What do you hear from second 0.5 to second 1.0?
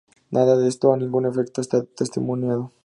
de esto, a